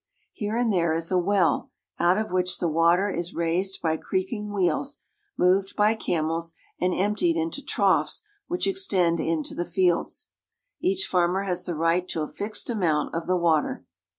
Here 0.33 0.57
and 0.57 0.73
there 0.73 0.93
is 0.95 1.11
a 1.11 1.19
well, 1.19 1.69
out 1.99 2.17
of 2.17 2.31
which 2.31 2.57
the 2.57 2.67
water 2.67 3.07
is 3.07 3.35
raised 3.35 3.83
by 3.83 3.97
creaking 3.97 4.51
wheels, 4.51 4.97
moved 5.37 5.75
by 5.75 5.93
camels, 5.93 6.55
and 6.79 6.91
emptied 6.91 7.37
into 7.37 7.61
troughs 7.63 8.23
which 8.47 8.65
extend 8.65 9.19
into 9.19 9.53
the 9.53 9.63
fields. 9.63 10.31
Each 10.79 11.05
farmer 11.05 11.43
has 11.43 11.65
the 11.67 11.75
right 11.75 12.07
to 12.07 12.21
a 12.23 12.27
fixed 12.27 12.67
amount 12.67 13.13
of 13.13 13.27
the 13.27 13.37
water. 13.37 13.85